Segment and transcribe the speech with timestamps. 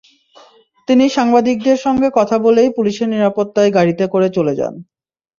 [0.87, 4.73] তিনি সাংবাদিকদের সঙ্গে কথা বলেই পুলিশের নিরাপত্তায় গাড়িতে করে চলে যান।